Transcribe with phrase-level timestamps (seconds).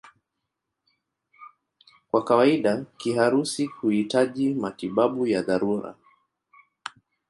[2.11, 5.95] Kwa kawaida kiharusi huhitaji matibabu ya dharura.